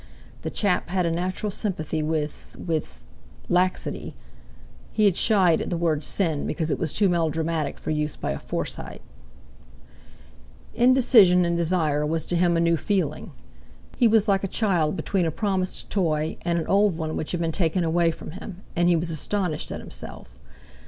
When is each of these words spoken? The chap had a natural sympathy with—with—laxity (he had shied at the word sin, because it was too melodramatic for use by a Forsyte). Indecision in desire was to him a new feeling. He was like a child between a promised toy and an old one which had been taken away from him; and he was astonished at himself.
The 0.41 0.49
chap 0.49 0.89
had 0.89 1.05
a 1.05 1.11
natural 1.11 1.51
sympathy 1.51 2.01
with—with—laxity 2.01 4.15
(he 4.91 5.05
had 5.05 5.15
shied 5.15 5.61
at 5.61 5.69
the 5.69 5.77
word 5.77 6.03
sin, 6.03 6.47
because 6.47 6.71
it 6.71 6.79
was 6.79 6.91
too 6.91 7.07
melodramatic 7.07 7.77
for 7.77 7.91
use 7.91 8.15
by 8.15 8.31
a 8.31 8.39
Forsyte). 8.39 9.03
Indecision 10.73 11.45
in 11.45 11.55
desire 11.55 12.03
was 12.03 12.25
to 12.25 12.35
him 12.35 12.57
a 12.57 12.59
new 12.59 12.77
feeling. 12.77 13.31
He 13.95 14.07
was 14.07 14.27
like 14.27 14.43
a 14.43 14.47
child 14.47 14.95
between 14.97 15.27
a 15.27 15.31
promised 15.31 15.91
toy 15.91 16.35
and 16.43 16.57
an 16.57 16.65
old 16.65 16.97
one 16.97 17.15
which 17.15 17.29
had 17.31 17.39
been 17.39 17.51
taken 17.51 17.83
away 17.83 18.09
from 18.09 18.31
him; 18.31 18.63
and 18.75 18.89
he 18.89 18.95
was 18.95 19.11
astonished 19.11 19.71
at 19.71 19.81
himself. 19.81 20.35